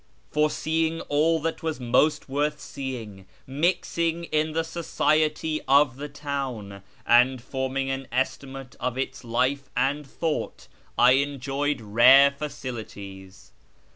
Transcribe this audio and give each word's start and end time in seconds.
For 0.31 0.49
seeing 0.49 1.01
all 1.01 1.39
that 1.41 1.61
was 1.61 1.79
most 1.79 2.27
worth 2.27 2.59
seeing, 2.59 3.27
mixing 3.45 4.23
in 4.23 4.53
the 4.53 4.63
society 4.63 5.61
of 5.67 5.97
the 5.97 6.09
town, 6.09 6.81
and 7.05 7.39
forming 7.39 7.91
an 7.91 8.07
estimate 8.11 8.75
of 8.79 8.97
its 8.97 9.23
life 9.23 9.69
and 9.77 10.03
thought, 10.07 10.67
I 10.97 11.11
enjoyed 11.11 11.81
rare 11.81 12.31
facilities. 12.31 13.51